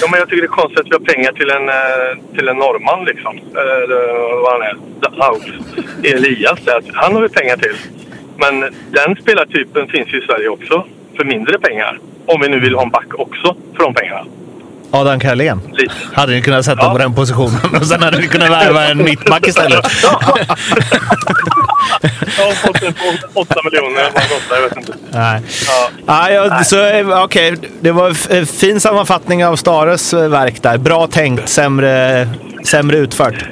[0.00, 2.48] Ja, men jag tycker det är konstigt att vi har pengar till en, eh, till
[2.48, 3.36] en norrman liksom.
[3.36, 4.76] Eh, vad han är.
[5.22, 5.42] Haus.
[6.04, 6.60] Elias.
[6.64, 6.82] där.
[6.92, 7.76] Han har vi pengar till.
[8.36, 10.84] Men den spelartypen finns ju i Sverige också.
[11.16, 11.98] För mindre pengar.
[12.26, 14.24] Om vi nu vill ha en back också för de pengarna.
[14.90, 15.60] Adam Carlén.
[15.72, 15.94] Lite.
[16.12, 16.90] Hade ni kunnat sätta Ja.
[16.92, 19.84] på den positionen och sen hade ni kunnat värva en mittback istället.
[22.38, 24.10] Jag har fått den på 8 miljoner.
[24.50, 24.92] Jag vet inte.
[25.10, 25.40] Nej.
[25.66, 25.90] Ja.
[26.06, 30.62] Ja, ja, så, eh, okej, det var f- eh, fin sammanfattning av Stares eh, verk
[30.62, 30.78] där.
[30.78, 32.28] Bra tänkt, sämre,
[32.64, 33.44] sämre utfört.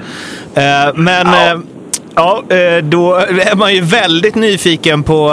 [0.94, 1.58] Men Ja.
[2.14, 2.42] ja,
[2.82, 5.28] då är man ju väldigt nyfiken på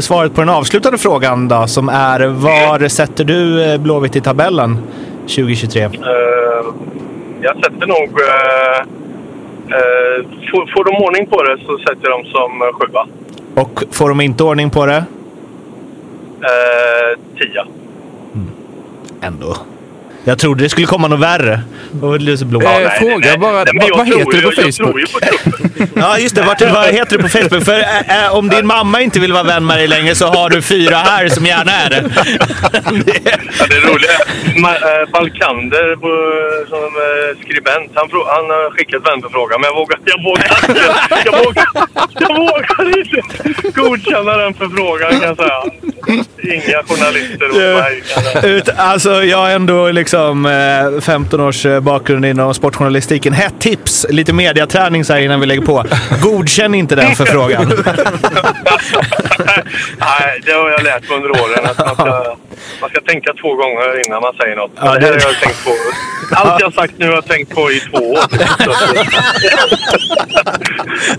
[0.00, 4.78] svaret på den avslutande frågan då, som är var sätter du Blåvitt i tabellen
[5.26, 5.82] 2023?
[5.82, 5.90] Eh,
[7.40, 8.20] jag sätter nog...
[8.20, 8.78] eh,
[9.76, 13.06] eh, får, får de ordning på det så sätter jag dem som sjua.
[13.54, 15.04] Och får de inte ordning på det?
[16.42, 17.66] Eh, tia.
[19.20, 19.56] Ändå.
[20.24, 21.60] Jag trodde det skulle komma något värre.
[21.92, 22.82] Då lyser blomman.
[22.82, 25.00] Eh, fråga nej, bara, Nej, vad- jag vad heter du på Jag Facebook?
[25.00, 25.06] ju
[25.86, 25.90] på.
[26.00, 26.42] Ja, just det.
[26.42, 27.64] Vart, vad heter du på Facebook?
[27.64, 30.62] För äh, om din mamma inte vill vara vän med dig längre så har du
[30.62, 32.00] fyra här som gärna är det.
[32.00, 33.20] det
[33.58, 34.10] Ja, det är roligt.
[34.56, 36.10] Ma- eh, Balkander på,
[36.68, 36.90] som
[37.44, 40.82] skribent, han, han har skickat vänförfrågan men jag vågar, jag vågar inte.
[41.24, 41.66] Jag vågar,
[42.20, 45.62] jag vågar inte godkänna den förfrågan kan jag säga.
[46.42, 47.56] Inga journalister hos
[48.42, 48.56] mig.
[48.56, 53.32] ut, alltså, jag ändå liksom Liksom, eh, 15 års eh, bakgrund inom sportjournalistiken.
[53.32, 55.84] Hett tips, lite mediaträning så här innan vi lägger på.
[56.22, 57.66] Godkänn inte den förfrågan.
[59.98, 61.64] Nej, det har jag lärt mig under åren.
[61.64, 62.36] Att man, ska,
[62.80, 64.70] man ska tänka två gånger innan man säger något.
[64.76, 65.70] Ja, det här har jag tänkt på.
[66.34, 68.20] Allt jag sagt nu har jag tänkt på i två år.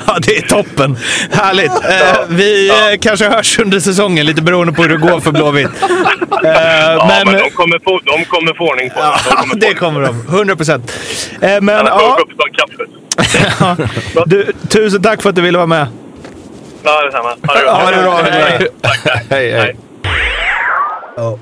[0.07, 0.97] Ja, det är toppen.
[1.31, 1.71] Härligt.
[1.71, 5.69] Eh, vi eh, kanske hörs under säsongen, lite beroende på hur det går för Blåvitt.
[6.43, 9.05] Eh, ja, men, men de, kommer få, de kommer få ordning på det.
[9.05, 10.35] De ja, kommer det kommer de.
[10.37, 10.91] 100 procent.
[11.41, 12.17] Eh, men ja,
[13.59, 13.75] ja.
[14.25, 15.87] Du, tusen tack för att du ville vara med.
[16.83, 17.29] Ja, detsamma.
[17.47, 18.21] Ha det Ja, bra.
[18.31, 18.67] Hej.
[18.81, 19.23] Tack, tack.
[19.29, 19.75] Hej,
[21.21, 21.37] hej.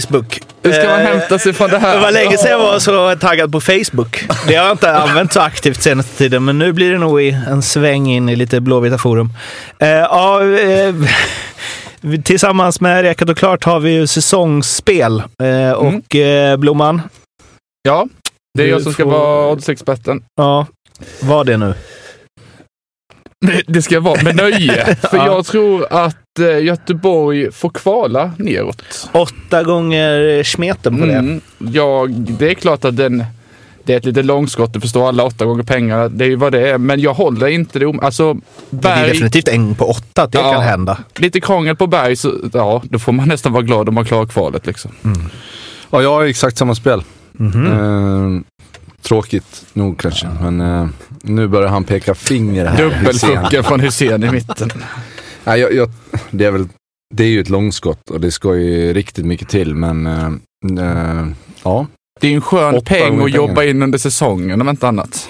[0.00, 0.40] Facebook.
[0.62, 2.12] Hur ska man Eh, hämta sig från det Det var här?
[2.12, 4.24] länge sedan jag var så taggad på Facebook.
[4.48, 7.30] Det har jag inte använt så aktivt senaste tiden, men nu blir det nog i
[7.48, 9.32] en sväng in i lite blåvita forum.
[9.78, 10.94] Eh, ja, eh,
[12.24, 15.22] tillsammans med Rekat och Klart har vi ju säsongsspel.
[15.42, 17.02] Eh, och eh, Blomman,
[17.88, 18.06] Ja,
[18.58, 20.24] det är jag som ska får- vara oddsexperten.
[20.36, 20.66] ja,
[21.20, 21.74] var det nu.
[23.66, 24.96] Det ska vara med nöje.
[25.10, 28.82] För jag tror att Göteborg får kvala neråt.
[29.12, 31.12] Åtta gånger smeten på det.
[31.14, 33.24] Mm, jag, det är klart att den,
[33.84, 36.08] det är ett litet långskott, det förstår alla, åtta gånger pengarna.
[36.08, 36.78] Det är ju vad det är.
[36.78, 38.34] Men jag håller inte det om, Alltså,
[38.70, 40.52] Det är Berg, definitivt en på åtta att det Ja.
[40.52, 40.98] kan hända.
[41.16, 44.26] lite krångel på Berg, så ja, då får man nästan vara glad om man klarar
[44.26, 44.66] kvalet.
[44.66, 44.90] Liksom.
[45.90, 47.02] Ja, jag har exakt samma spel.
[47.32, 47.66] Mhm.
[47.66, 48.42] Eh,
[49.02, 50.86] tråkigt nog kanske, men eh,
[51.22, 52.76] nu börjar han peka finger här.
[52.78, 54.70] Dubbelfucken från Hussein i mitten.
[55.44, 55.90] Nej, jag, jag,
[56.30, 56.68] det, är väl,
[57.14, 60.30] det är ju ett långskott och det ska ju riktigt mycket till, men eh,
[61.64, 61.86] ja.
[62.20, 65.28] Det är en skön Åtta peng att jobba in under säsongen om inte annat.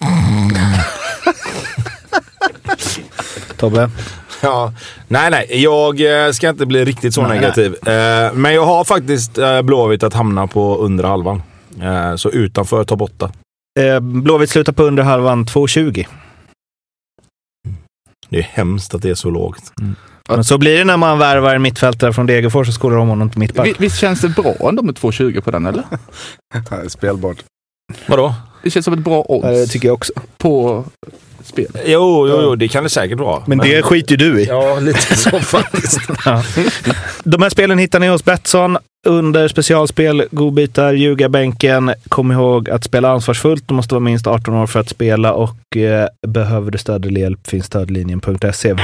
[3.56, 3.90] Tobbe?
[4.42, 4.72] Ja.
[5.08, 5.62] Nej, nej.
[5.62, 7.88] Jag eh, ska inte bli riktigt så Nej, negativ.
[7.88, 11.42] Eh, men jag har faktiskt Blåvitt att hamna på under halvan.
[12.16, 13.32] Så utanför topp 8.
[13.80, 16.06] Eh, Blåvitt slutar på under halvan 2,20.
[18.34, 19.72] Det är hemskt att det är så lågt.
[20.28, 23.30] Men så blir det när man värvar en mittfältare från Degerfors och skolar om honom
[23.30, 23.66] till mittback.
[23.66, 25.82] Vi- Visst känns det bra ändå med 2,20 på den eller?
[26.70, 27.36] Det är spelbart.
[28.06, 28.34] Vadå?
[28.62, 30.12] Det känns som ett bra odds det tycker jag också.
[30.38, 30.84] på
[31.42, 31.66] spel.
[31.86, 33.42] Jo, jo, jo, det kan det säkert vara.
[33.46, 34.44] Men det skiter ju du i.
[34.46, 36.00] Ja, lite så faktiskt.
[36.24, 36.42] Ja.
[37.24, 41.94] De här spelen hittar ni hos Betsson under specialspel, godbitar, ljugarbänken.
[42.08, 43.68] Kom ihåg att spela ansvarsfullt.
[43.68, 47.20] Du måste vara minst 18 år för att spela och eh, behöver du stöd eller
[47.20, 48.74] hjälp finns stödlinjen.se.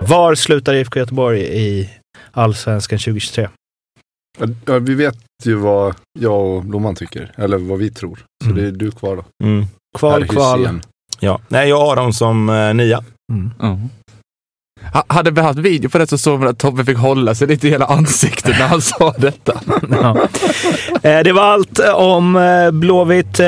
[0.00, 1.90] Var slutar IFK Göteborg i
[2.32, 3.48] Allsvenskan 2023?
[4.66, 8.18] Ja, vi vet ju vad jag och Blomman tycker, eller vad vi tror.
[8.44, 8.62] Så Mm.
[8.62, 9.24] det är du kvar då.
[9.46, 9.64] Mm.
[9.98, 10.80] Kval, kval.
[11.20, 11.40] Ja.
[11.48, 13.04] Nej, jag har dem som eh, nia.
[13.32, 13.50] Mm.
[14.92, 17.48] Ha- Hade vi haft video på det så såg man att Tobbe fick hålla sig
[17.48, 19.52] lite i hela ansiktet när han sa detta.
[19.90, 20.16] Ja.
[21.02, 23.40] Eh, Det var allt om eh, Blåvitt.
[23.40, 23.46] Eh,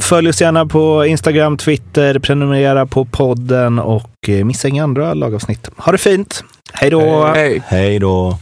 [0.00, 5.70] Följ oss gärna på Instagram, Twitter, prenumerera på podden och eh, missa inga andra lagavsnitt.
[5.76, 6.44] Ha det fint!
[6.72, 7.24] Hej då!
[7.34, 7.62] Hej.
[7.66, 8.38] Hej då.